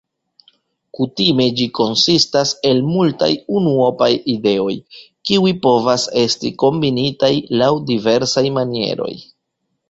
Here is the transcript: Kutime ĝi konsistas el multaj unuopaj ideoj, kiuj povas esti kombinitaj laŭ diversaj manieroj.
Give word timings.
Kutime 0.99 1.43
ĝi 1.57 1.65
konsistas 1.79 2.53
el 2.69 2.81
multaj 2.85 3.29
unuopaj 3.59 4.07
ideoj, 4.37 4.73
kiuj 5.31 5.53
povas 5.67 6.07
esti 6.23 6.53
kombinitaj 6.65 7.31
laŭ 7.61 7.71
diversaj 7.93 8.45
manieroj. 8.59 9.13